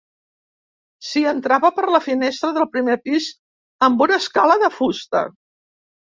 S'hi 1.07 1.21
entrava 1.31 1.69
per 1.75 1.83
la 1.95 1.99
finestra 2.05 2.49
del 2.55 2.65
primer 2.77 2.95
pis 3.09 3.27
amb 3.89 4.01
una 4.07 4.17
escala 4.23 4.55
de 4.65 4.71
fusta. 4.79 5.23